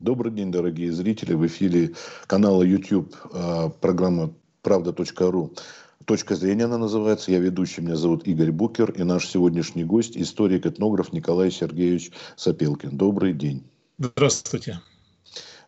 [0.00, 1.34] Добрый день, дорогие зрители.
[1.34, 1.92] В эфире
[2.28, 4.32] канала YouTube а, программа
[4.62, 5.54] правда.ру.
[6.04, 7.32] Точка зрения она называется.
[7.32, 8.92] Я ведущий, меня зовут Игорь Букер.
[8.92, 12.96] И наш сегодняшний гость, историк-этнограф Николай Сергеевич Сапелкин.
[12.96, 13.64] Добрый день.
[13.98, 14.80] Здравствуйте.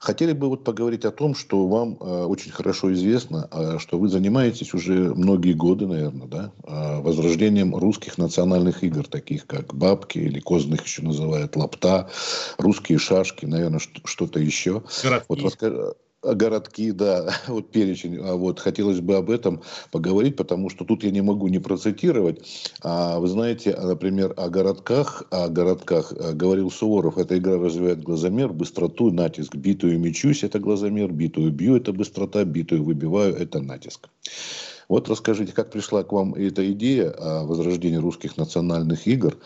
[0.01, 4.09] Хотели бы вот поговорить о том, что вам э, очень хорошо известно, э, что вы
[4.09, 10.41] занимаетесь уже многие годы, наверное, да, э, возрождением русских национальных игр, таких как бабки или
[10.41, 12.09] козных еще называют лапта,
[12.56, 14.83] русские шашки, наверное, что-то еще.
[15.03, 15.27] Городки.
[15.28, 15.92] Вот расскажите
[16.23, 21.11] городки, да, вот перечень, а вот хотелось бы об этом поговорить, потому что тут я
[21.11, 22.41] не могу не процитировать.
[22.83, 28.52] А, вы знаете, например, о городках, о городках а, говорил Суворов, эта игра развивает глазомер,
[28.52, 34.09] быстроту, натиск, битую мечусь, это глазомер, битую бью, это быстрота, битую выбиваю, это натиск.
[34.89, 39.37] Вот расскажите, как пришла к вам эта идея о возрождении русских национальных игр,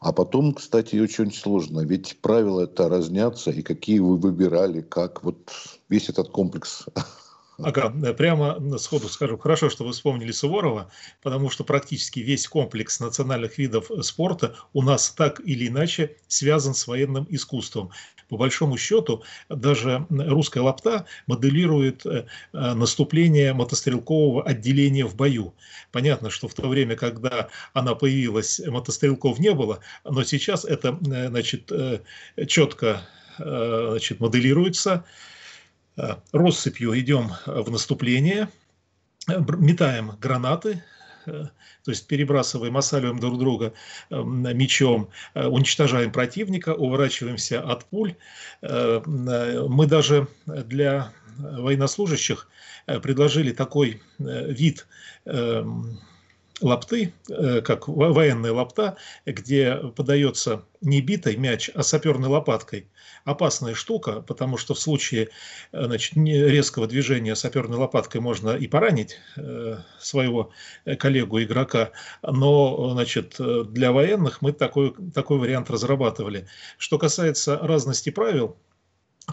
[0.00, 5.52] а потом, кстати, очень сложно, ведь правила это разнятся, и какие вы выбирали, как вот
[5.90, 6.86] весь этот комплекс
[7.62, 10.90] Ага, прямо сходу скажу, хорошо, что вы вспомнили Суворова,
[11.22, 16.86] потому что практически весь комплекс национальных видов спорта у нас так или иначе связан с
[16.86, 17.90] военным искусством.
[18.28, 25.52] По большому счету, даже русская лапта моделирует э, наступление мотострелкового отделения в бою.
[25.90, 31.28] Понятно, что в то время, когда она появилась, мотострелков не было, но сейчас это э,
[31.28, 32.00] значит, э,
[32.46, 33.02] четко
[33.38, 35.04] значит, моделируется.
[35.96, 38.48] Э, россыпью идем в наступление,
[39.28, 40.82] э, метаем гранаты,
[41.26, 41.46] э,
[41.84, 43.72] то есть перебрасываем, осаливаем друг друга
[44.10, 48.14] мечом, уничтожаем противника, уворачиваемся от пуль.
[48.62, 52.48] Мы даже для военнослужащих
[52.86, 54.86] предложили такой вид
[56.60, 62.88] лапты, э, как военная лапта, где подается не битой мяч, а саперной лопаткой.
[63.24, 65.28] Опасная штука, потому что в случае
[65.72, 70.50] э, значит, резкого движения саперной лопаткой можно и поранить э, своего
[70.84, 71.90] коллегу-игрока,
[72.22, 76.46] но значит, для военных мы такой, такой вариант разрабатывали.
[76.78, 78.56] Что касается разности правил,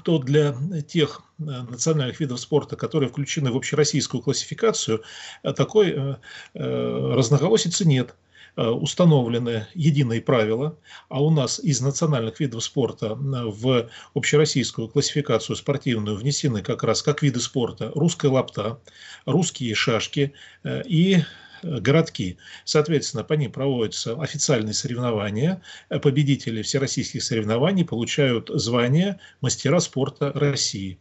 [0.03, 0.55] то для
[0.87, 5.03] тех э, национальных видов спорта, которые включены в общероссийскую классификацию,
[5.43, 6.15] э, такой э,
[6.53, 8.15] разноголосицы нет.
[8.55, 10.75] Установлены единые правила,
[11.09, 17.21] а у нас из национальных видов спорта в общероссийскую классификацию спортивную внесены как раз как
[17.21, 18.79] виды спорта русская лапта,
[19.27, 20.33] русские шашки
[20.65, 21.19] и
[21.63, 22.37] городки.
[22.65, 25.61] Соответственно, по ним проводятся официальные соревнования.
[25.89, 30.97] Победители всероссийских соревнований получают звание мастера спорта России.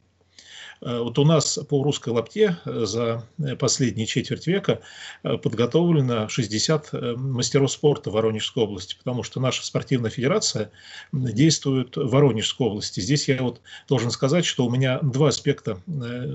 [0.81, 3.25] Э, вот у нас по русской лапте э, за
[3.59, 4.81] последние четверть века
[5.23, 10.71] э, подготовлено 60 мастеров спорта Воронежской области, потому что наша спортивная федерация
[11.13, 13.01] действует в Воронежской области.
[13.01, 15.81] Здесь я вот должен сказать, что у меня два аспекта,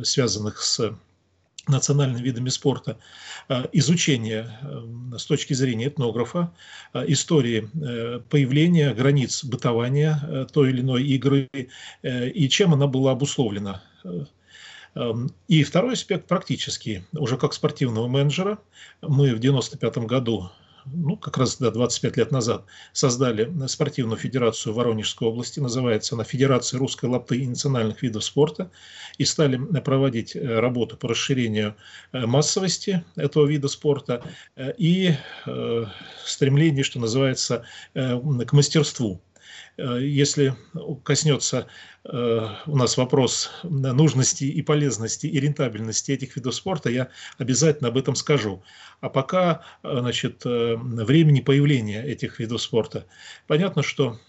[0.03, 0.93] связанных с
[1.67, 2.97] национальными видами спорта,
[3.49, 6.51] э, изучение э, с точки зрения этнографа,
[6.94, 7.69] э, истории
[8.29, 11.50] появления границ бытования той или иной игры
[12.03, 13.81] и чем она была обусловлена.
[15.47, 17.03] И второй аспект практический.
[17.13, 18.57] Уже как спортивного менеджера
[19.01, 20.51] мы в 1995 году
[20.86, 26.80] ну, как раз да, 25 лет назад создали спортивную федерацию Воронежской области, называется она Федерация
[26.80, 28.72] русской лапты и национальных видов спорта,
[29.18, 31.75] и стали проводить э, работу по расширению
[32.12, 34.24] э, массовости этого вида спорта
[34.56, 35.16] э, и
[36.25, 39.22] стремление, что называется, к мастерству.
[39.77, 40.55] Если
[41.03, 41.67] коснется
[42.03, 48.15] у нас вопрос нужности и полезности и рентабельности этих видов спорта, я обязательно об этом
[48.15, 48.63] скажу.
[48.99, 53.05] А пока значит, времени появления этих видов спорта.
[53.47, 54.19] Понятно, что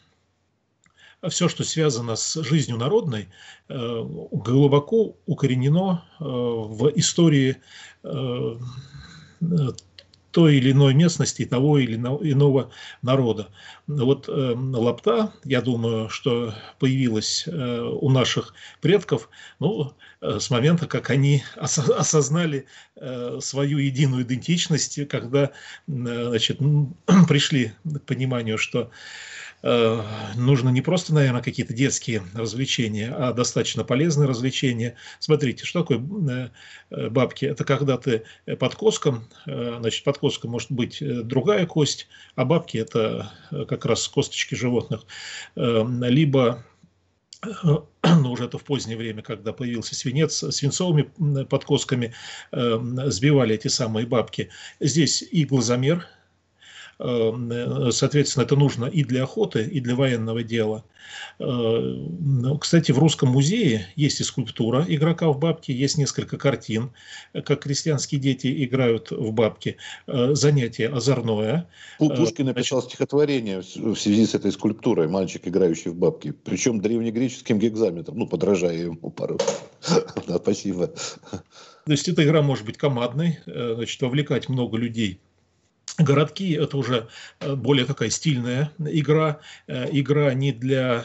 [1.28, 3.28] все, что связано с жизнью народной,
[3.68, 7.56] глубоко укоренено в истории
[10.32, 12.70] той или иной местности, того или иного
[13.02, 13.48] народа.
[13.86, 19.28] Вот э, лапта, я думаю, что появилась э, у наших предков
[19.60, 22.66] ну, э, с момента, как они ос- осознали
[22.96, 25.50] э, свою единую идентичность, когда э,
[25.86, 26.58] значит,
[27.28, 28.90] пришли к пониманию, что
[29.62, 34.96] нужно не просто, наверное, какие-то детские развлечения, а достаточно полезные развлечения.
[35.20, 36.48] Смотрите, что такое э,
[36.90, 37.44] э, бабки?
[37.44, 38.24] Это когда ты
[38.58, 43.30] под коском, значит, под коском может быть другая кость, а бабки это
[43.68, 45.06] как раз косточки животных.
[45.54, 46.64] Либо
[47.62, 51.10] но ну, уже это в позднее время, когда появился свинец, свинцовыми
[51.44, 52.14] подкосками
[52.52, 54.50] сбивали эти самые бабки.
[54.80, 56.06] Здесь и глазомер–
[57.02, 60.84] Соответственно, это нужно и для охоты, и для военного дела.
[61.38, 66.92] Ну, кстати, в Русском музее есть и скульптура игрока в бабки, есть несколько картин,
[67.32, 69.78] как крестьянские дети играют в бабки.
[70.06, 71.68] Занятие озорное.
[71.98, 76.32] Пушкин написал стихотворение в связи с этой скульптурой «Мальчик, играющий в бабки».
[76.44, 79.38] Причем древнегреческим гекзаметром, ну, подражая ему пару.
[80.28, 80.86] Да, спасибо.
[81.84, 85.20] То есть эта игра может быть командной, э, значит, вовлекать много людей.
[86.02, 87.08] Городки– это уже
[87.40, 91.04] э, более такая стильная игра, э, игра не для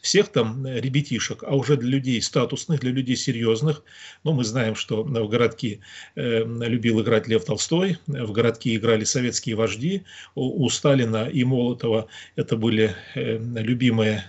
[0.00, 3.82] всех там ребятишек, а уже для людей статусных, для людей серьезных.
[4.22, 5.80] Но мы знаем, что в городки
[6.14, 10.02] любил играть Лев Толстой, в городки играли советские вожди.
[10.34, 14.24] У Сталина и Молотова это были любимые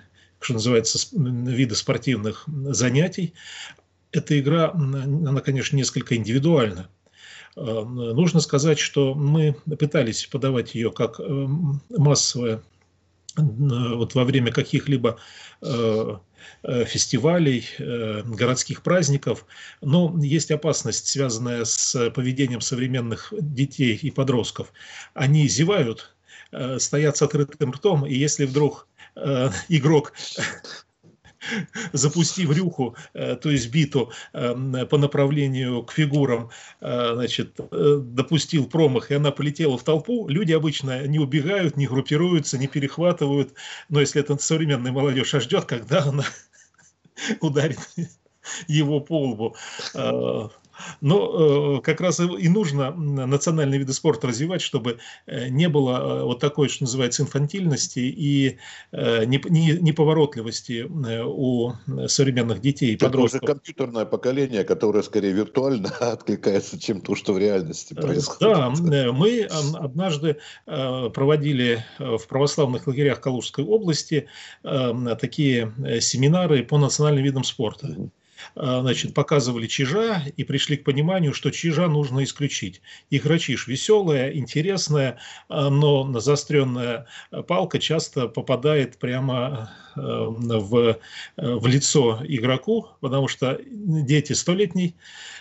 [0.46, 3.34] что называется, виды спортивных занятий.
[4.12, 6.88] Эта игра, она, конечно, несколько индивидуальна.
[7.56, 11.24] Э, нужно сказать, что мы пытались подавать ее как э,
[11.90, 12.62] массовое
[13.38, 15.18] вот во время каких-либо
[15.62, 16.18] э,
[16.64, 19.46] фестивалей, городских праздников,
[19.82, 24.72] но есть опасность, связанная с поведением современных детей и подростков.
[25.14, 26.16] Они зевают,
[26.78, 29.50] стоят с открытым ртом, и если вдруг э,
[31.52, 36.50] игрок запустив рюху, э, то есть биту э, по направлению к фигурам,
[36.82, 42.58] э, значит, допустил промах, и она полетела в толпу, люди обычно не убегают, не группируются,
[42.58, 43.54] не перехватывают,
[43.90, 46.26] но если это современная молодежь, а ждет, когда она
[47.42, 47.80] ударит
[48.68, 49.56] его по лбу.
[51.02, 56.24] Но э, как раз и нужно национальные виды спорта развивать, чтобы э, не было э,
[56.24, 58.58] вот такой, что называется, инфантильности и
[58.92, 60.86] неповоротливости
[61.24, 61.74] у
[62.08, 63.44] современных детей и подростков.
[63.44, 68.40] Это уже компьютерное поколение, которое скорее виртуально откликается, чем то, что в реальности происходит.
[68.40, 68.70] Да,
[69.12, 74.28] мы однажды проводили в православных лагерях Калужской области
[74.64, 77.96] такие семинары по национальным видам спорта.
[78.56, 82.82] А, значит, показывали чижа и пришли к пониманию, что чижа нужно исключить.
[83.10, 85.18] Игрочиш веселая, интересная,
[85.50, 87.08] а, но заостренная
[87.48, 91.00] палка часто попадает прямо а, в,
[91.38, 94.96] в лицо игроку, потому что дети столетней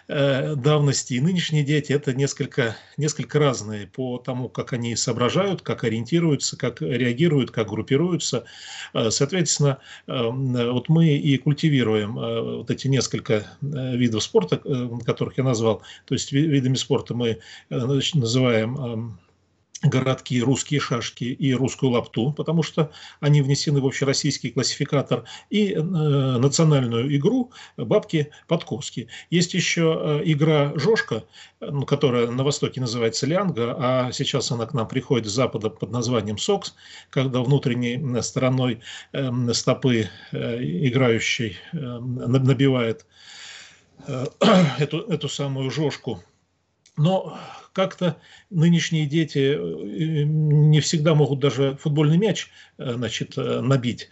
[0.07, 5.83] Э, давности и нынешние дети это несколько, несколько разные по тому, как они соображают, как
[5.83, 8.45] ориентируются, как реагируют, как группируются.
[8.93, 14.57] Э, соответственно, э, вот мы и культивируем вот эти несколько видов спорта,
[15.05, 15.83] которых я назвал.
[16.07, 19.19] То есть видами спорта мы называем
[19.85, 22.91] городки, русские шашки и русскую лапту, потому что
[23.21, 29.09] они внесены в общероссийский классификатор, и э, национальную игру бабки-подковски.
[29.31, 31.25] Есть еще э, игра «Жошка»,
[31.87, 36.39] которая на Востоке называется «Лянга», а сейчас она к нам приходит с Запада под названием
[36.39, 36.75] «Сокс»,
[37.11, 38.81] когда внутренней стороной
[39.13, 43.07] э, стопы э, играющий э, набивает
[44.07, 44.27] э,
[44.79, 46.23] эту, эту самую «Жошку».
[46.97, 47.37] Но
[47.75, 48.17] как-то
[48.51, 52.49] нынешние дети э, не всегда могут даже футбольный мяч
[52.79, 54.09] э, значит, э, набить.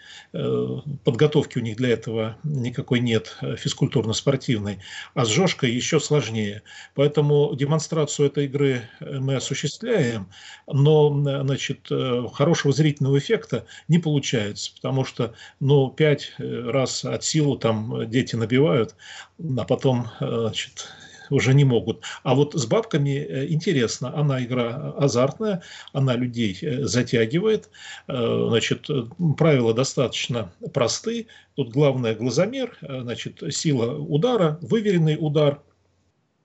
[1.05, 4.79] Подготовки у них для этого никакой нет, физкультурно-спортивной.
[5.15, 6.63] А с Жошкой еще сложнее.
[6.95, 10.29] Поэтому демонстрацию этой игры мы осуществляем,
[10.67, 11.13] но
[11.43, 11.89] значит,
[12.33, 18.97] хорошего зрительного эффекта не получается, потому что ну, пять раз от силы там дети набивают,
[19.39, 20.89] а потом значит,
[21.33, 22.03] уже не могут.
[22.23, 25.63] А вот с бабками э, интересно, она игра азартная,
[25.93, 27.71] она людей э, затягивает,
[28.09, 28.89] э, значит,
[29.37, 35.63] правила достаточно просты, тут главное глазомер, значит, сила удара, выверенный удар,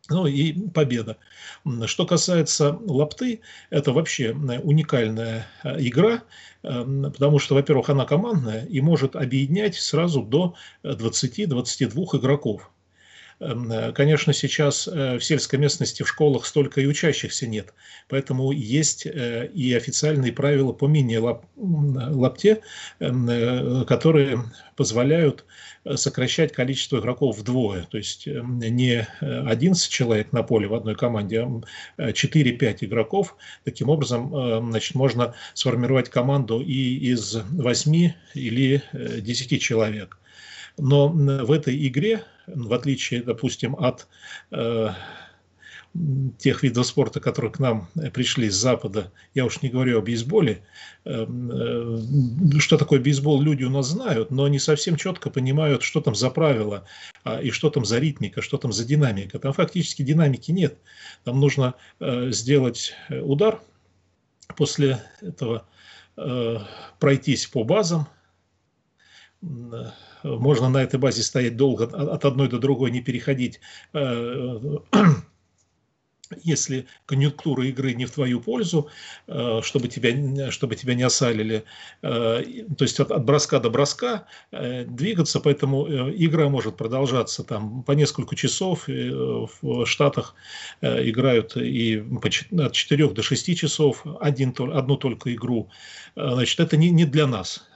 [0.09, 1.17] ну и победа.
[1.85, 6.23] Что касается лапты, это вообще уникальная игра,
[6.61, 12.71] потому что, во-первых, она командная и может объединять сразу до 20-22 игроков.
[13.39, 17.73] Эм, э, конечно, сейчас э, в сельской местности в школах столько и учащихся нет,
[18.09, 22.61] поэтому есть э, и официальные правила по мини-лапте,
[22.99, 24.39] эм, которые
[24.75, 25.45] позволяют
[25.95, 27.83] сокращать количество игроков вдвое.
[27.83, 31.47] То есть эм, не 11 человек на поле в одной команде,
[31.97, 33.37] а 4-5 игроков.
[33.63, 40.17] Таким образом, значит, можно сформировать команду и из 8 или 10 человек.
[40.77, 44.07] Но в этой игре, в отличие, допустим, от
[44.51, 44.89] э,
[46.37, 50.63] тех видов спорта, которые к нам пришли с Запада, я уж не говорю о бейсболе,
[51.05, 56.01] э, э, что такое бейсбол, люди у нас знают, но не совсем четко понимают, что
[56.01, 56.85] там за правила,
[57.23, 59.39] а, и что там за ритмика, что там за динамика.
[59.39, 60.77] Там фактически динамики нет.
[61.23, 63.59] Там нужно э, сделать удар,
[64.55, 65.67] после этого
[66.97, 68.07] пройтись по базам,
[70.23, 73.59] можно на этой базе стоять долго, от одной до другой не переходить
[76.43, 78.89] если конъюнктура игры не в твою пользу,
[79.27, 81.63] э, чтобы тебя, чтобы тебя не осалили,
[82.01, 82.43] э,
[82.77, 87.91] то есть от, от броска до броска э, двигаться, поэтому игра может продолжаться там по
[87.91, 88.87] несколько часов.
[88.87, 90.35] В Штатах
[90.81, 92.03] играют и
[92.57, 95.69] от 4 до 6 часов один, одну только игру.
[96.15, 97.67] Значит, это не, не для нас.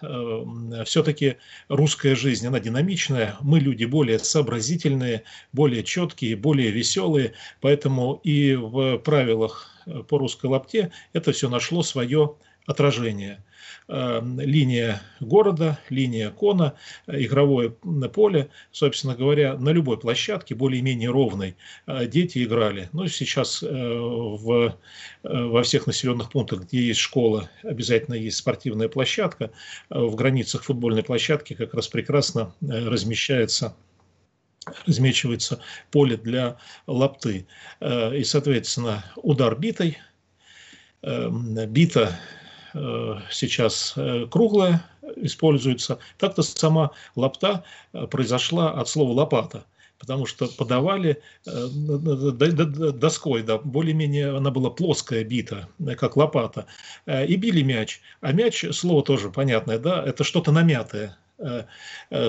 [0.85, 8.40] Все-таки русская жизнь, она динамичная, мы люди более сообразительные, более четкие, более веселые, поэтому и
[8.49, 13.43] в правилах э, по русской лапте это все нашло свое отражение.
[13.87, 16.75] Э, линия города, линия кона,
[17.07, 17.71] э, игровое
[18.13, 21.55] поле, собственно говоря, на любой площадке, более-менее ровной,
[21.87, 22.89] дети играли.
[22.93, 24.75] Ну, сейчас в,
[25.23, 29.51] во всех населенных пунктах, где есть школа, обязательно есть спортивная площадка.
[29.89, 33.75] В границах футбольной площадки как раз прекрасно размещается
[34.85, 37.47] размечивается поле для лапты.
[37.79, 39.97] Э, и, соответственно, удар битой.
[41.01, 41.29] Э,
[41.67, 42.19] бита
[42.73, 43.95] э, сейчас
[44.29, 45.99] круглая используется.
[46.17, 47.63] Так-то сама лапта
[48.09, 49.65] произошла от слова лопата
[49.99, 56.65] потому что подавали доской, да, более-менее она была плоская бита, как лопата,
[57.05, 58.01] и били мяч.
[58.19, 61.20] А мяч, слово тоже понятное, да, это что-то намятое, Э, э,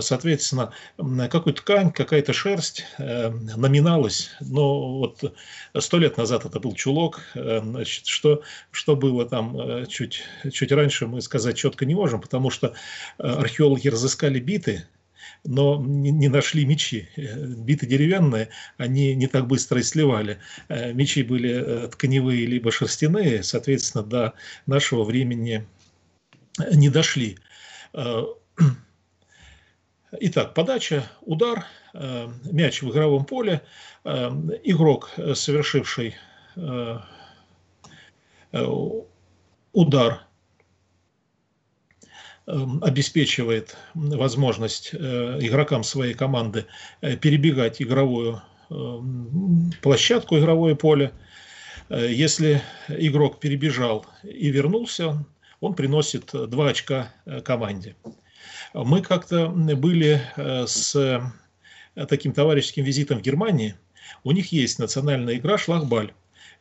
[0.00, 0.72] соответственно,
[1.30, 5.34] какую ткань, какая-то шерсть э, номиналась, но вот
[5.78, 11.20] сто лет назад это был чулок, значит, что, что было там чуть, чуть раньше, мы
[11.20, 12.74] сказать четко не можем, потому что
[13.18, 14.86] археологи разыскали биты,
[15.44, 17.08] но не, нашли мечи.
[17.16, 20.38] Биты деревянные, они не так быстро и сливали.
[20.68, 24.32] Мечи были тканевые либо шерстяные, соответственно, до
[24.66, 25.66] нашего времени
[26.72, 27.38] не дошли.
[30.20, 31.64] Итак, подача, удар,
[31.94, 33.62] э, мяч в игровом поле,
[34.04, 34.28] э,
[34.64, 36.14] игрок, э, совершивший
[39.72, 40.20] удар,
[42.44, 46.66] обеспечивает возможность игрокам своей команды
[47.00, 48.42] перебегать игровую
[49.80, 51.12] площадку, игровое поле.
[51.88, 55.24] Если игрок перебежал и вернулся,
[55.60, 57.96] он приносит 2 очка команде.
[58.74, 61.20] Мы как-то были э, с э,
[62.06, 63.74] таким товарищеским визитом в Германии.
[64.24, 66.12] У них есть национальная игра «Шлагбаль».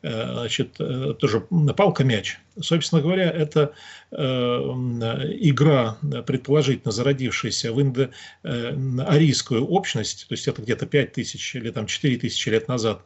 [0.02, 0.78] Э, значит,
[1.18, 1.40] тоже
[1.76, 2.38] палка-мяч.
[2.60, 3.72] Собственно говоря, это
[4.10, 11.86] э, игра, предположительно зародившаяся в индоарийскую общность, то есть это где-то 5 тысяч или там
[11.86, 13.02] 4 тысячи лет назад,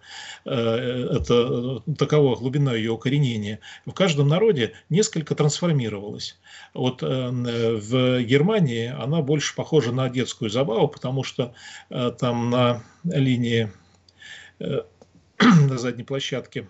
[0.46, 0.50] э,
[1.20, 6.38] это такова глубина ее укоренения, в каждом народе несколько трансформировалась.
[6.72, 11.54] Вот в Германии она больше похожа на детскую забаву, потому что
[11.88, 13.70] там на линии
[14.58, 16.66] на задней площадке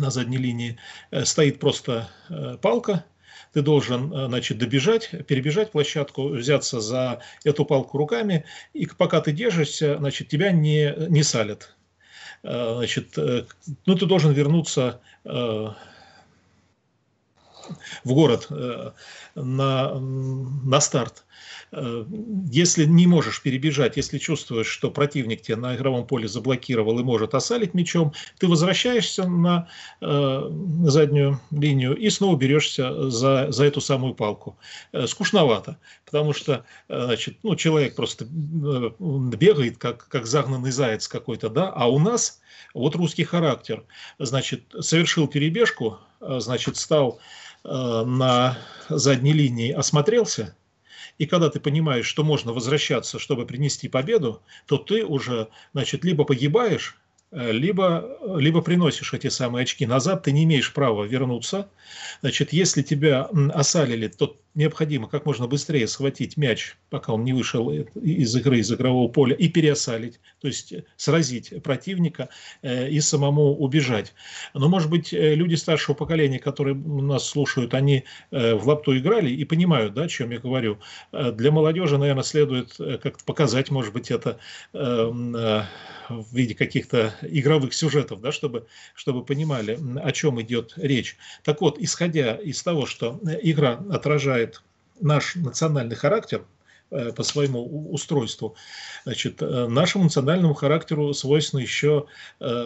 [0.00, 0.78] на задней линии
[1.10, 3.04] э, стоит просто э, палка,
[3.52, 9.32] ты должен, э, значит, добежать, перебежать площадку, взяться за эту палку руками, и пока ты
[9.32, 11.76] держишься, значит, тебя не, не салят.
[12.42, 15.74] Значит, ну, ты должен вернуться в
[18.04, 18.46] город
[19.34, 21.26] на, на старт.
[21.72, 22.04] Э,
[22.50, 27.34] если не можешь перебежать, если чувствуешь, что противник тебя на игровом поле заблокировал и может
[27.34, 29.68] осалить мячом, ты возвращаешься на
[30.00, 30.50] э,
[30.84, 34.56] заднюю линию и снова берешься за, за эту самую палку.
[34.92, 41.08] Э, скучновато, потому что э, значит, ну, человек просто э, бегает, как, как загнанный заяц
[41.08, 42.40] какой-то, да, а у нас
[42.74, 43.84] вот русский характер.
[44.18, 47.20] Значит, совершил перебежку, э, значит, стал
[47.62, 48.56] на
[48.88, 50.56] задней линии, осмотрелся,
[51.20, 56.24] и когда ты понимаешь, что можно возвращаться, чтобы принести победу, то ты уже, значит, либо
[56.24, 56.96] погибаешь,
[57.30, 61.68] э, либо, либо приносишь эти самые очки назад, ты не имеешь права вернуться.
[62.22, 67.70] Значит, если тебя осалили, то необходимо как можно быстрее схватить мяч, пока он не вышел
[67.70, 72.28] из игры, из игрового поля, и переосалить, то есть сразить противника
[72.62, 74.12] э, и самому убежать.
[74.54, 79.30] Но, может быть, э, люди старшего поколения, которые нас слушают, они э, в лапту играли
[79.30, 80.78] и понимают, да, о чем я говорю.
[81.12, 84.38] Для молодежи, наверное, следует как-то показать, может быть, это
[84.72, 91.16] эм, в виде каких-то игровых сюжетов, да, чтобы, чтобы понимали, о чем идет речь.
[91.44, 94.39] Так вот, исходя из того, что игра отражает
[95.00, 96.44] наш национальный характер,
[97.16, 98.56] по своему устройству.
[99.04, 102.06] Значит, нашему национальному характеру свойственно еще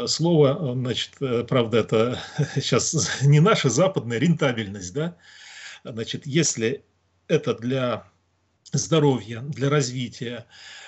[0.06, 1.10] слово, значит,
[1.46, 2.18] правда, это
[2.54, 5.14] сейчас не наша западная рентабельность, да,
[5.84, 6.84] значит, если
[7.28, 8.04] это для
[8.72, 10.46] здоровья, для развития,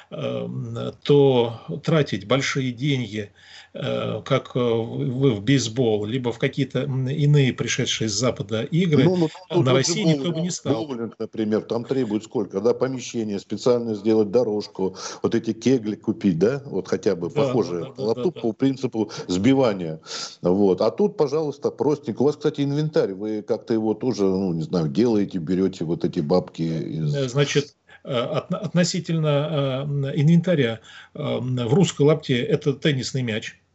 [0.09, 3.33] то тратить большие деньги,
[3.75, 9.29] э, как вы в бейсбол, либо в какие-то иные пришедшие с Запада игры, ну, ну,
[9.51, 10.75] ну, на России боулинг, никто бы не стал.
[10.75, 16.63] Боулинг, например, там требует сколько, да, помещение, специально сделать дорожку, вот эти кегли купить, да,
[16.67, 18.49] вот хотя бы да, похожие, да, да, лаптоп да, да.
[18.49, 20.01] по принципу сбивания,
[20.43, 20.81] вот.
[20.81, 22.23] А тут, пожалуйста, простенько.
[22.23, 26.21] У вас, кстати, инвентарь, вы как-то его тоже, ну, не знаю, делаете, берете вот эти
[26.21, 27.31] бабки из...
[27.31, 30.81] Значит, Э, относительно э, инвентаря
[31.15, 33.59] э, в русской лапте это теннисный мяч–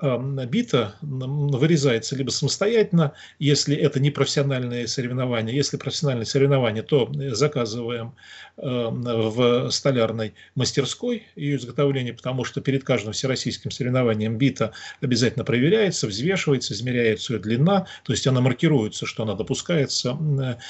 [0.00, 5.54] бита вырезается либо самостоятельно, если это не профессиональные соревнования.
[5.54, 8.14] Если профессиональные соревнования, то заказываем
[8.56, 16.74] в столярной мастерской ее изготовление, потому что перед каждым всероссийским соревнованием бита обязательно проверяется, взвешивается,
[16.74, 20.18] измеряется ее длина, то есть она маркируется, что она допускается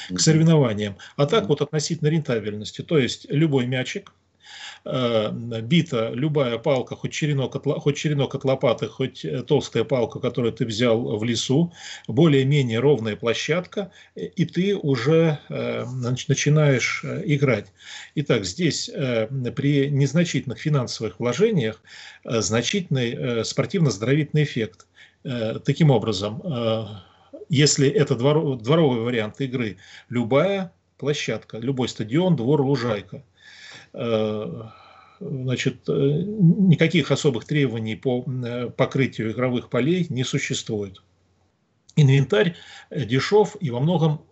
[0.09, 0.97] к соревнованиям.
[1.17, 4.13] А так вот относительно рентабельности, то есть любой мячик,
[4.85, 10.21] Э, бита любая палка, хоть черенок, от, хоть черенок от лопаты, хоть э, толстая палка,
[10.21, 11.73] которую ты взял в лесу,
[12.09, 15.85] более-менее ровная площадка, и ты уже э,
[16.27, 17.67] начинаешь играть.
[18.15, 21.83] Итак, здесь при незначительных финансовых вложениях
[22.25, 24.87] значительный спортивно-здоровительный эффект.
[25.23, 26.43] Таким образом,
[27.49, 29.77] если это дворовый вариант игры,
[30.09, 33.30] любая площадка, любой стадион, двор, лужайка– Э,
[35.21, 41.03] значит, э, никаких особых требований по э, покрытию игровых полей не существует.
[41.97, 42.57] Инвентарь
[42.91, 44.23] дешев и во многом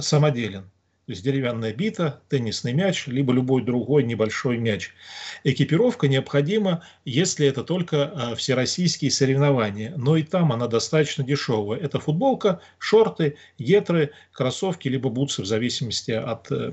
[0.00, 0.70] самоделен.
[1.08, 4.92] То есть деревянная бита, теннисный мяч, либо любой другой небольшой мяч.
[5.42, 11.80] Экипировка необходима, если это только а, всероссийские соревнования, но и там она достаточно дешевая.
[11.80, 16.70] Это футболка, шорты, гетры, кроссовки, либо бутсы в зависимости от э,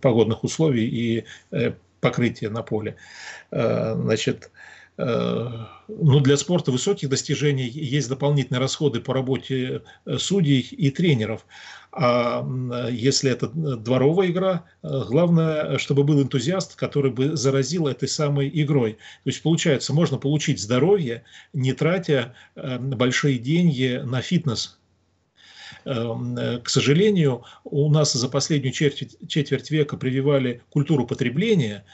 [0.00, 2.96] погодных условий и э, покрытия на поле.
[3.52, 4.50] Э, значит,
[5.02, 9.82] ну, для спорта высоких достижений есть дополнительные расходы по работе
[10.18, 11.44] судей и тренеров.
[11.92, 12.46] А
[12.90, 18.92] если это дворовая игра, э, главное, чтобы был энтузиаст, который бы заразил этой самой игрой.
[18.92, 24.78] То есть, получается, можно получить здоровье, не тратя э, большие деньги на фитнес.
[25.84, 31.84] Эм, э, к сожалению, у нас за последнюю четверть, четверть века прививали культуру потребления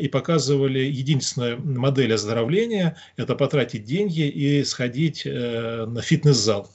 [0.00, 6.68] и показывали единственную модель оздоровления– это потратить деньги и сходить на фитнес-зал.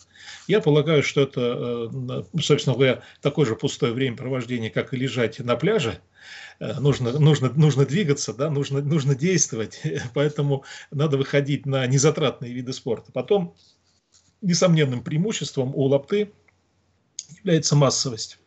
[0.48, 5.56] Я полагаю, что это, э, собственно говоря, такое же пустое времяпровождение, как и лежать на
[5.56, 6.00] пляже.
[6.60, 9.82] Э, нужно, нужно, нужно двигаться, да, нужно, нужно действовать,
[10.14, 13.12] поэтому надо выходить на незатратные виды спорта.
[13.12, 13.56] Потом
[14.42, 16.32] несомненным преимуществом у лапты
[17.40, 18.40] является массовость.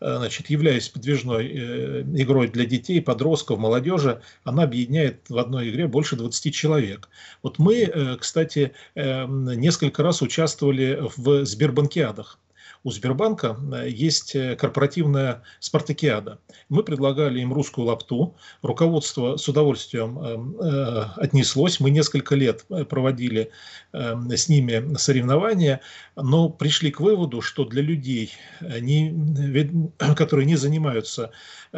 [0.00, 5.86] Э, значит, являясь подвижной э, игрой для детей, подростков, молодежи, она объединяет в одной игре
[5.86, 7.08] больше 20 человек.
[7.42, 12.38] Вот мы, э, кстати, несколько раз участвовали в Сбербанкиадах
[12.84, 16.38] у Сбербанка э, есть э, корпоративная спартакиада.
[16.68, 18.36] Мы предлагали им русскую лапту.
[18.62, 21.80] Руководство с удовольствием э, отнеслось.
[21.80, 23.50] Мы несколько лет проводили
[23.92, 25.80] с ними соревнования,
[26.16, 28.32] но пришли к выводу, что для людей,
[30.16, 31.30] которые не занимаются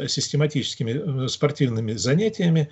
[0.06, 2.70] систематическими спортивными занятиями,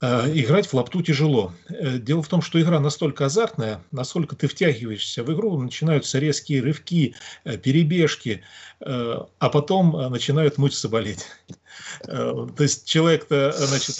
[0.00, 1.52] играть в лапту тяжело.
[1.68, 6.62] Э, дело в том, что игра настолько азартная, насколько ты втягиваешься в игру, начинаются резкие
[6.62, 8.42] рывки, э, перебежки,
[8.78, 11.26] а потом начинают мышцы болеть.
[12.04, 13.54] То есть человек-то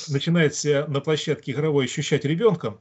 [0.09, 2.78] начинает себя на площадке игровой ощущать ребенком,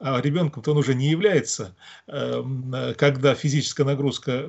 [0.00, 1.74] ребенком-то он уже не является,
[2.06, 4.48] эм, когда физическая нагрузка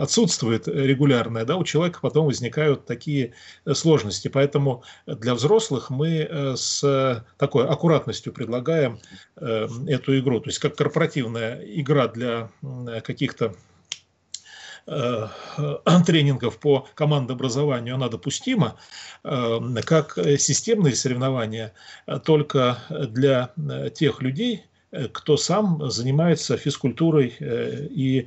[0.00, 4.28] отсутствует регулярная, да, у человека потом возникают такие э, сложности.
[4.28, 8.98] Поэтому для взрослых мы э, с такой аккуратностью предлагаем
[9.36, 10.40] эм, эту игру.
[10.40, 12.50] То есть как корпоративная игра для
[13.02, 13.54] каких-то
[14.86, 15.28] э,
[16.06, 18.78] тренингов по командообразованию она допустима,
[19.24, 21.72] эм, как системные соревнования
[22.24, 23.52] только для
[23.94, 24.64] тех людей,
[25.12, 28.26] кто сам занимается физкультурой и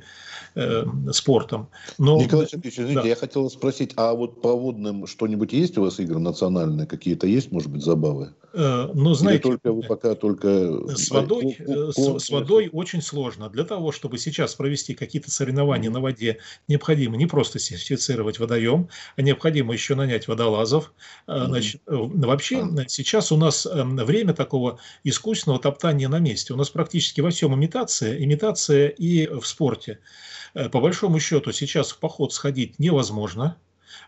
[1.12, 1.68] спортом.
[1.98, 3.08] Но, Николай Сергеевич, извините, да.
[3.08, 6.86] я хотел спросить, а вот по водным что-нибудь есть у вас игры национальные?
[6.86, 8.34] Какие-то есть, может быть, забавы?
[8.54, 10.48] Ну, знаете, Или только вы пока только...
[10.96, 13.50] С водой, с, с водой очень сложно.
[13.50, 15.92] Для того, чтобы сейчас провести какие-то соревнования mm-hmm.
[15.92, 20.92] на воде, необходимо не просто сертифицировать водоем, а необходимо еще нанять водолазов.
[21.26, 21.44] Mm-hmm.
[21.44, 22.84] Значит, вообще mm-hmm.
[22.88, 26.54] сейчас у нас время такого искусственного топтания на месте.
[26.58, 30.00] У нас практически во всем имитация, имитация и в спорте.
[30.54, 33.56] Э, по большому счету сейчас в поход сходить невозможно,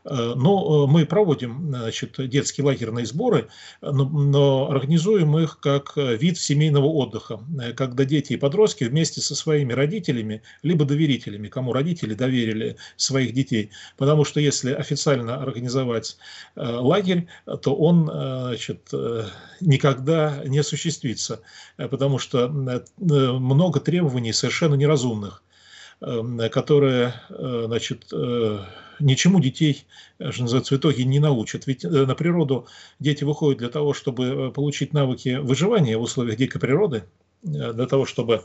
[0.04, 3.48] но э, мы проводим значит, детские лагерные сборы,
[3.80, 9.34] но, но организуем их как вид семейного отдыха, э, когда дети и подростки вместе со
[9.34, 13.70] своими родителями, либо доверителями, кому родители доверили своих детей.
[13.96, 16.16] Потому что если официально организовать
[16.56, 17.26] лагерь,
[17.62, 18.90] то он значит,
[19.60, 21.40] никогда не осуществится,
[21.76, 22.48] потому что
[22.98, 25.42] много требований совершенно неразумных
[26.50, 28.12] которые значит,
[29.00, 29.84] ничему детей,
[30.18, 31.66] э, что называется, в итоге не научат.
[31.66, 32.66] Ведь э, на природу
[32.98, 37.04] дети выходят для того, чтобы э, получить навыки выживания в условиях дикой природы,
[37.42, 38.44] для того, чтобы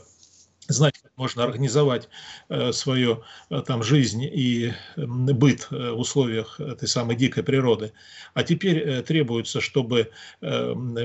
[0.68, 2.08] знать, как можно организовать
[2.48, 7.92] э, свою э, там жизнь и быт э, в условиях этой самой дикой природы.
[8.34, 10.10] А теперь требуется, чтобы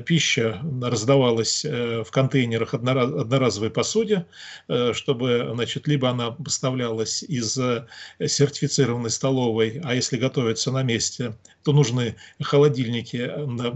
[0.05, 4.25] пища раздавалась в контейнерах одноразовой посуде,
[4.93, 7.53] чтобы, значит, либо она поставлялась из
[8.19, 13.31] сертифицированной столовой, а если готовится на месте, то нужны холодильники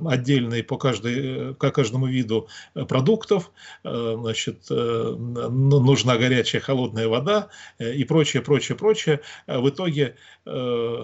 [0.08, 3.52] отдельные по, каждой, по каждому виду продуктов,
[3.84, 9.22] значит, нужна горячая, холодная вода э, и прочее, прочее, прочее.
[9.48, 11.04] Э, в итоге э,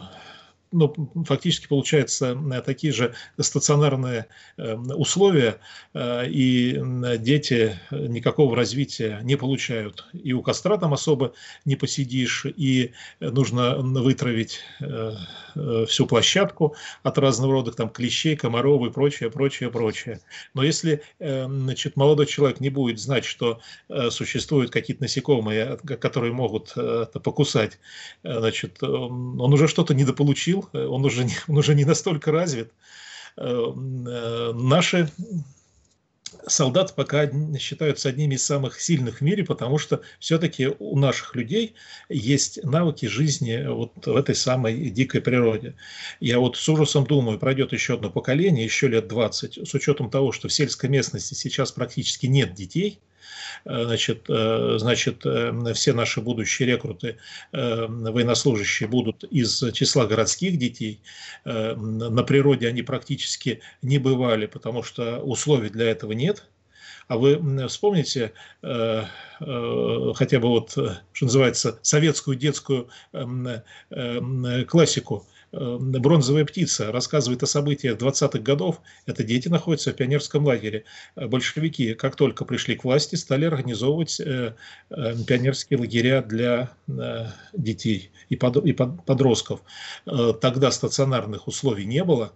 [0.72, 0.94] ну,
[1.26, 5.58] фактически получаются такие же стационарные условия,
[5.96, 6.82] и
[7.20, 10.06] дети никакого развития не получают.
[10.14, 11.34] И у костра там особо
[11.66, 14.62] не посидишь, и нужно вытравить
[15.88, 20.22] всю площадку от разного рода там клещей, комаров и прочее, прочее, прочее.
[20.54, 23.60] Но если значит, молодой человек не будет знать, что
[24.10, 26.74] существуют какие-то насекомые, которые могут
[27.24, 27.80] покусать,
[28.24, 32.72] значит, он уже что-то недополучил, Э, он уже не, он уже не настолько развит.
[33.38, 35.10] Э, э, наши
[36.48, 41.76] солдаты пока считаются одними из самых сильных в мире, потому что все-таки у наших людей
[42.10, 45.76] есть навыки жизни вот в этой самой дикой природе.
[46.20, 50.32] Я вот с ужасом думаю, пройдет еще одно поколение, еще лет 20, с учетом того,
[50.32, 53.00] что в сельской местности сейчас практически нет детей–
[53.66, 57.18] значит, э, значит, э, все наши будущие рекруты,
[57.52, 61.02] военнослужащие будут из числа городских детей.
[61.46, 66.46] На природе они практически не бывали, потому что условий для этого нет.
[67.08, 72.90] А вы вспомните хотя бы вот, что называется, советскую детскую
[74.68, 78.82] классику Э, бронзовая птица рассказывает о событиях 20-х годов.
[79.06, 80.86] Это дети находятся в пионерском лагере.
[81.16, 84.56] Э, большевики, как только пришли к власти, стали организовывать э,
[84.90, 86.72] пионерские лагеря для
[87.54, 89.62] детей и подростков.
[90.06, 92.34] Тогда стационарных условий не было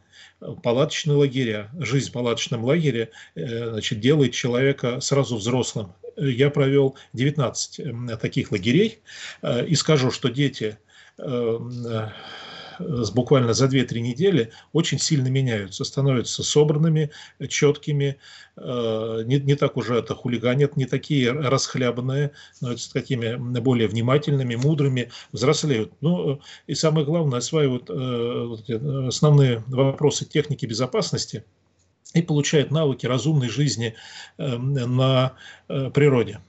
[0.63, 1.69] палаточные лагеря.
[1.80, 5.93] Жизнь в палаточном лагере значит, делает человека сразу взрослым.
[6.17, 8.99] Я провел 19 таких лагерей
[9.67, 10.78] и скажу, что дети
[12.79, 17.11] буквально за 2-3 недели очень сильно меняются, становятся собранными,
[17.49, 18.17] четкими,
[18.57, 24.55] э, не, не так уже это хулиганят, не такие расхлябанные, но с такими более внимательными,
[24.55, 25.93] мудрыми, взрослеют.
[26.01, 31.43] Ну, и самое главное, осваивают э, основные вопросы техники безопасности
[32.13, 33.95] и получают навыки разумной жизни
[34.38, 35.33] э, на
[35.67, 36.39] природе.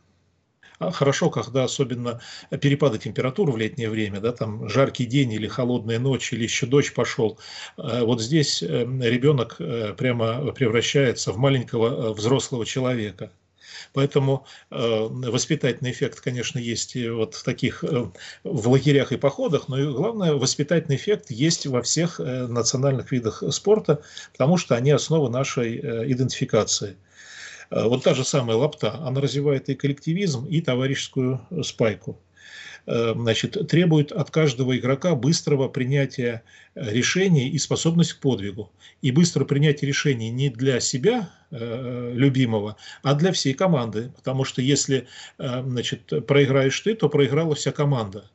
[0.78, 2.20] А хорошо, когда особенно
[2.60, 6.94] перепады температур в летнее время, да, там жаркий день или холодная ночь, или еще дождь
[6.94, 7.38] пошел.
[7.76, 8.66] Э, вот здесь э,
[9.00, 13.30] ребенок э, прямо превращается в маленького взрослого человека.
[13.92, 18.10] Поэтому э, воспитательный эффект, конечно, есть вот в таких э,
[18.44, 23.42] в лагерях и походах, но и главное, воспитательный эффект есть во всех э, национальных видах
[23.50, 26.96] спорта, потому что они основа нашей э, идентификации.
[27.70, 32.20] Э, вот та же самая лапта, она развивает и коллективизм, и товарищескую спайку.
[32.86, 36.42] Э, значит, требует от каждого игрока быстрого принятия
[36.74, 38.72] решений и способность к подвигу.
[39.02, 44.12] И быстрое принятие решений не для себя э, любимого, а для всей команды.
[44.16, 45.06] Потому что если
[45.38, 48.30] значит, проиграешь ты, то проиграла вся команда.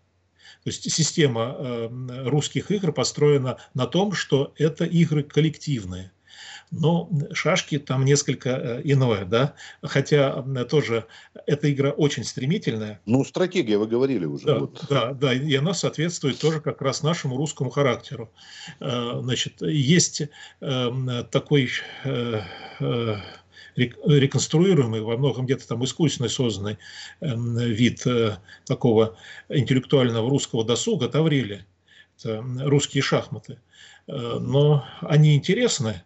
[0.64, 1.90] То есть система
[2.26, 6.12] русских игр построена на том, что это игры коллективные.
[6.72, 9.54] Но шашки там несколько э, иное, да,
[9.84, 11.06] хотя тоже
[11.46, 13.02] эта игра очень стремительная.
[13.06, 14.46] Ну, стратегия, вы говорили уже.
[14.46, 14.86] Да, вот.
[14.90, 18.32] да, да, и она соответствует тоже как раз нашему русскому характеру.
[18.80, 20.24] Э, значит, есть
[20.60, 21.70] такой
[23.76, 26.78] реконструируемый, во многом где-то там искусственно созданный
[27.22, 29.18] вид э, такого
[29.50, 31.66] интеллектуального русского досуга Таврили.
[32.18, 33.60] Это русские шахматы.
[34.08, 36.02] Э, но они интересны, э,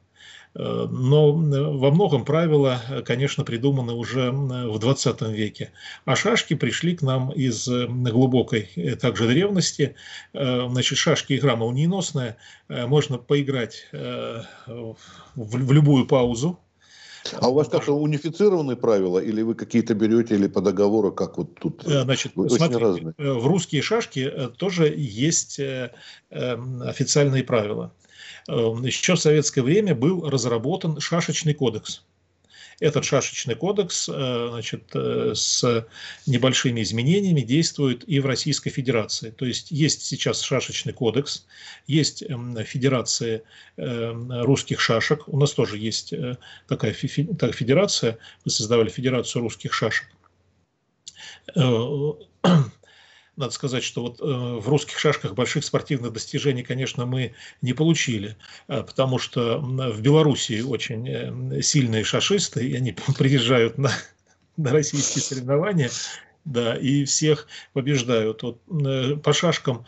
[0.56, 5.72] но во многом правила, конечно, придуманы уже в 20 веке.
[6.06, 8.70] А шашки пришли к нам из глубокой
[9.02, 9.96] также древности.
[10.34, 12.38] Значит, шашки игра молниеносная.
[12.70, 14.96] Можно поиграть в
[15.46, 16.58] любую паузу,
[17.34, 21.56] а у вас как-то унифицированные правила, или вы какие-то берете, или по договору, как вот
[21.56, 21.86] тут?
[21.86, 23.14] Э, значит, Очень разные.
[23.18, 25.60] Э, в русские шашки э, тоже есть
[26.30, 27.94] официальные правила.
[28.48, 32.04] Еще в советское время был разработан шашечный кодекс.
[32.80, 35.88] Этот шашечный кодекс э, значит, э, с
[36.26, 39.30] небольшими изменениями действует и в Российской Федерации.
[39.30, 41.46] То есть есть сейчас шашечный кодекс,
[41.88, 43.44] есть эм, Федерация
[43.78, 45.28] эм, русских шашек.
[45.28, 48.18] У нас тоже есть э, такая федерация.
[48.44, 50.08] Мы создавали Федерацию русских шашек
[53.38, 58.38] надо сказать, что вот э, в русских шашках больших спортивных достижений, конечно, мы не получили,
[58.67, 63.91] э, потому что в Белоруссии очень э, сильные шашисты, и они приезжают на,
[64.58, 65.89] на российские соревнования,
[66.45, 68.43] да, и всех побеждают.
[68.43, 69.86] Вот, по шашкам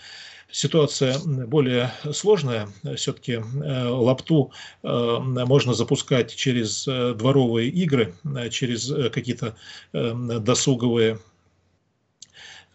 [0.49, 2.67] ситуация более сложная.
[2.95, 8.15] Все-таки лапту можно запускать через дворовые игры,
[8.49, 9.55] через какие-то
[9.93, 11.19] досуговые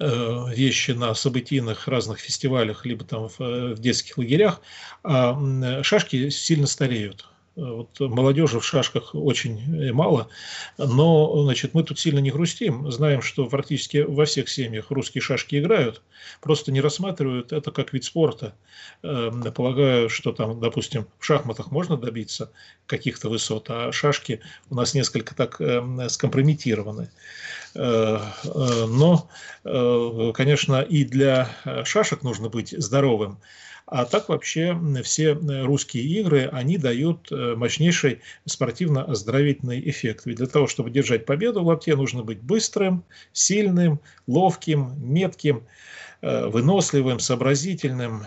[0.02, 4.60] вещи на событийных разных фестивалях, либо там в, в детских лагерях,
[5.02, 7.26] а шашки сильно стареют.
[7.54, 10.28] Вот молодежи в шашках очень мало,
[10.78, 12.90] но значит, мы тут сильно не грустим.
[12.90, 16.02] Знаем, что практически во всех семьях русские шашки играют,
[16.40, 18.54] просто не рассматривают это как вид спорта.
[19.02, 22.50] Эм, полагаю, что там, допустим, в шахматах можно добиться
[22.86, 27.10] каких-то высот, а шашки у нас несколько так эм, скомпрометированы.
[27.74, 29.28] Э, э, но,
[29.64, 31.48] э, конечно, и для
[31.84, 33.38] шашек нужно быть здоровым.
[33.86, 40.26] А так вообще все русские игры, они дают мощнейший спортивно-оздоровительный эффект.
[40.26, 45.64] Ведь для того, чтобы держать победу в лапте, нужно быть быстрым, сильным, ловким, метким,
[46.22, 48.24] выносливым, сообразительным.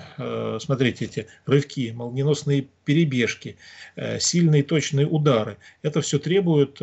[0.59, 3.55] Смотрите, эти рывки, молниеносные перебежки,
[4.19, 5.57] сильные точные удары.
[5.81, 6.79] Это все требует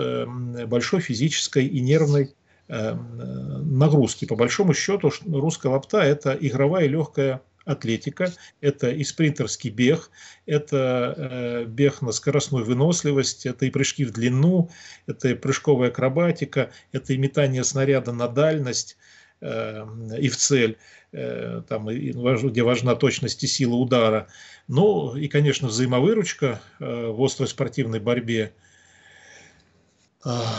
[0.69, 2.33] большой физической и нервной
[2.69, 4.25] нагрузки.
[4.25, 10.11] По большому счету, русская лапта– это игровая легкая атлетика, это и спринтерский бег,
[10.47, 14.71] это э, бег на скоростную выносливость, это и прыжки в длину,
[15.07, 18.97] это и прыжковая акробатика, это и метание снаряда на дальность
[19.41, 19.87] э,
[20.19, 20.79] и в цель,
[21.13, 24.29] э, там, и, где важна точность и сила удара.
[24.69, 28.53] Ну и, конечно, взаимовыручка э, в острой спортивной борьбе–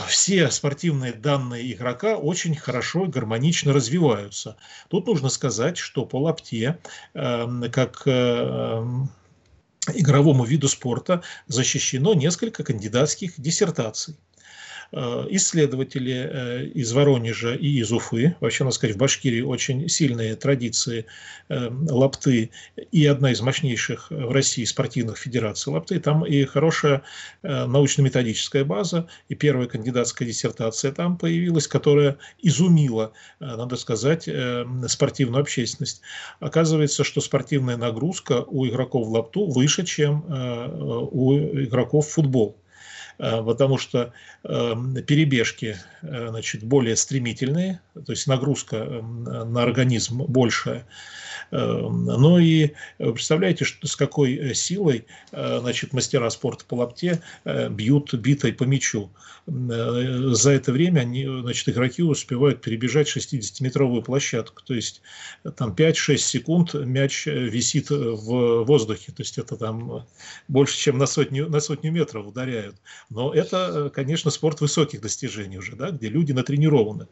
[0.07, 4.57] все спортивные данные игрока очень хорошо и гармонично развиваются.
[4.89, 6.79] Тут нужно сказать, что по лапте,
[7.13, 9.09] эм, как эм,
[9.93, 14.17] игровому виду спорта, защищено несколько кандидатских диссертаций.
[14.95, 20.35] Э, исследователи э, из Воронежа и из Уфы, вообще, надо сказать, в Башкирии очень сильные
[20.35, 21.07] традиции
[21.49, 22.51] э, лапты
[22.91, 27.01] и одна из мощнейших в России спортивных федераций лапты, там и хорошая
[27.41, 34.29] научно-методическая база, и первая кандидатская диссертация там появилась, которая изумила, надо сказать,
[34.87, 36.01] спортивную общественность.
[36.39, 40.23] Оказывается, что спортивная нагрузка у игроков в лапту выше, чем
[41.11, 42.62] у игроков в футбол.
[43.23, 44.11] Э, потому что
[44.43, 50.85] эм, перебежки э, значит, более стремительные, то есть нагрузка эм, на организм большая.
[51.51, 58.13] Эм, ну и представляете, что, с какой силой э, значит, мастера спорта по лапте бьют
[58.13, 59.09] битой по мячу.
[59.45, 64.63] За это время они, значит, игроки успевают перебежать 60-метровую площадку.
[64.63, 65.01] То есть
[65.57, 69.11] там 5-6 секунд мяч висит в воздухе.
[69.11, 70.05] То есть это там
[70.47, 72.77] больше, чем на сотню, на сотню метров ударяют.
[73.13, 77.07] Но это, конечно, спорт высоких достижений уже, да, где люди натренированы.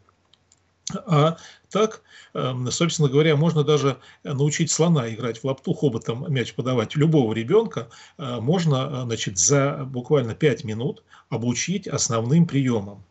[1.05, 1.37] А
[1.69, 2.01] так,
[2.33, 6.95] эм, собственно говоря, можно даже научить слона играть в лапту, хоботом мяч подавать.
[6.95, 13.05] Любого ребенка э, можно значит, за буквально 5 минут обучить основным приемам.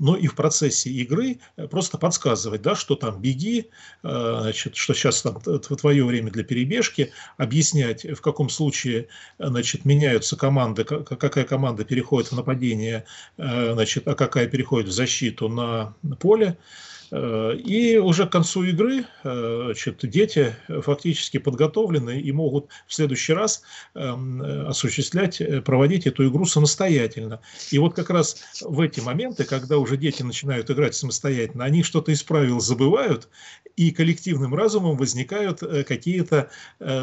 [0.00, 1.38] Но и в процессе игры
[1.70, 3.70] просто подсказывать, да, что там беги,
[4.02, 9.06] значит, что сейчас там твое время для перебежки, объяснять, в каком случае
[9.38, 13.04] значит, меняются команды, какая команда переходит в нападение,
[13.36, 16.56] значит, а какая переходит в защиту на поле.
[17.10, 23.32] Э, и уже к концу игры э, значит, дети фактически подготовлены и могут в следующий
[23.32, 23.62] раз
[23.94, 27.40] эм, осуществлять, э, проводить эту игру самостоятельно.
[27.70, 32.12] И вот как раз в эти моменты, когда уже дети начинают играть самостоятельно, они что-то
[32.12, 33.28] из правил забывают,
[33.76, 36.50] и коллективным разумом возникают какие-то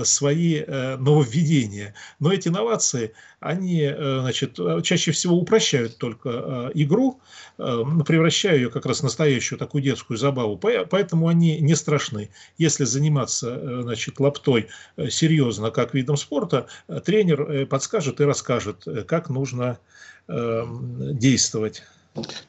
[0.03, 1.95] свои нововведения.
[2.19, 7.19] Но эти новации, они значит, чаще всего упрощают только игру,
[7.57, 12.29] превращая ее как раз в настоящую такую детскую детскую забаву, поэтому они не страшны.
[12.57, 18.86] Если заниматься э, значит, лаптой э, серьезно, как видом спорта, э, тренер подскажет и расскажет,
[19.07, 19.79] как нужно
[20.27, 21.83] эм, действовать.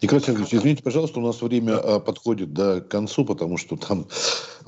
[0.01, 4.07] Николай Сергеевич, извините, пожалуйста, у нас время а, подходит да, к концу, потому что там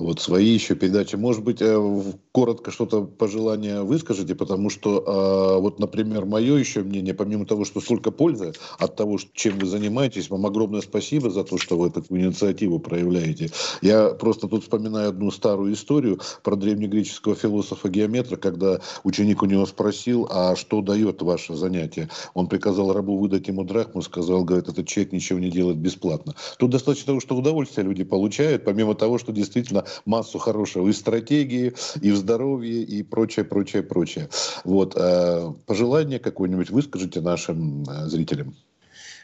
[0.01, 1.15] вот свои еще передачи.
[1.15, 7.13] Может быть, э, коротко что-то пожелание выскажите, потому что а, вот, например, мое еще мнение,
[7.13, 11.57] помимо того, что столько пользы от того, чем вы занимаетесь, вам огромное спасибо за то,
[11.57, 13.49] что вы такую инициативу проявляете.
[13.81, 20.27] Я просто тут вспоминаю одну старую историю про древнегреческого философа-геометра, когда ученик у него спросил,
[20.29, 22.09] а что дает ваше занятие?
[22.33, 26.35] Он приказал рабу выдать ему драхму, сказал, говорит, это человек ничего не делает бесплатно.
[26.57, 31.73] Тут достаточно того, что удовольствие люди получают, помимо того, что действительно массу хорошего и стратегии,
[32.01, 34.29] и в здоровье, и прочее, прочее, прочее.
[34.63, 34.95] Вот.
[34.95, 38.55] Э, пожелание какое-нибудь выскажите нашим э, зрителям.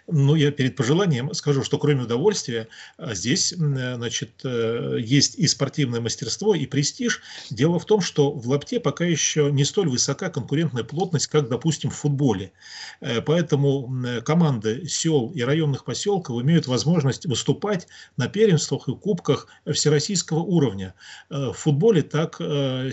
[0.10, 6.00] Ну, я перед пожеланием скажу, что кроме удовольствия, а, здесь значит, э, есть и спортивное
[6.00, 7.22] мастерство, и престиж.
[7.50, 11.89] Дело в том, что в лапте пока еще не столь высока конкурентная плотность, как, допустим,
[11.89, 12.54] в футболе.
[13.02, 13.93] Э, поэтому
[14.24, 20.93] команды сел и районных поселков имеют возможность выступать на первенствах и кубках всероссийского уровня.
[21.30, 22.41] Э, в футболе так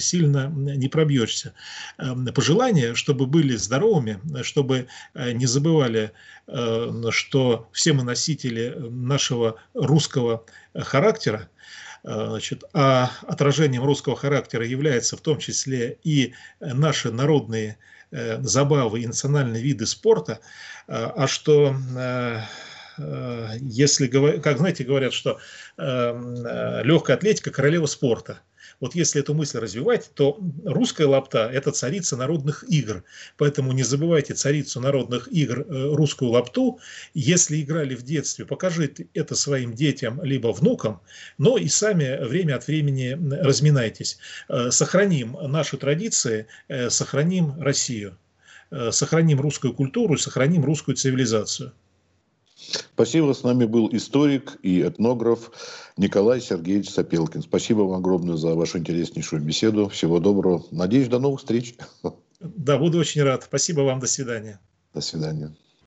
[0.01, 1.55] сильно не пробьешься.
[2.35, 6.13] Пожелание, чтобы были здоровыми, чтобы не забывали
[7.13, 11.49] что все мы носители нашего русского характера,
[12.03, 17.79] Значит, а отражением русского характера является в том числе и наши народные
[18.11, 20.41] э, забавы и национальные виды спорта,
[20.87, 22.41] а что э,
[22.99, 25.39] э, если, как знаете, говорят, что
[25.79, 28.41] легкая атлетика– королева спорта–
[28.81, 33.05] вот если эту мысль развивать, то русская лапта– это царица народных игр.
[33.37, 36.79] Поэтому не забывайте царицу народных игр, э, русскую лапту.
[37.15, 41.01] Если играли в детстве, покажите это своим детям либо внукам,
[41.39, 44.19] но и сами время от времени разминайтесь.
[44.49, 48.19] Э, сохраним наши традиции, э, сохраним Россию,
[48.91, 51.73] сохраним русскую культуру, сохраним русскую цивилизацию.
[52.57, 53.33] Спасибо.
[53.33, 55.51] С нами был историк и этнограф
[55.97, 57.43] Николай Сергеевич Сапелкин.
[57.43, 59.89] Спасибо вам огромное за вашу интереснейшую беседу.
[59.89, 60.65] Всего доброго.
[60.71, 61.75] Надеюсь, до новых встреч.
[62.41, 63.45] Да, буду очень рад.
[63.45, 64.01] Спасибо вам.
[64.01, 64.61] До свидания.
[64.93, 65.55] До свидания.